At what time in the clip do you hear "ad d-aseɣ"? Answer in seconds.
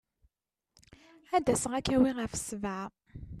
1.35-1.71